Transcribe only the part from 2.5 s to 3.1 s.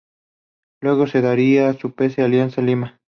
Lima.